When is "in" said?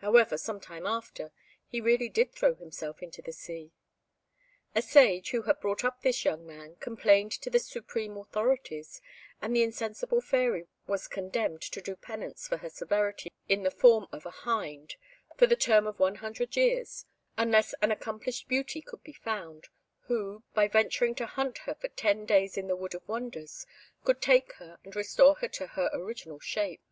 13.48-13.62, 22.58-22.66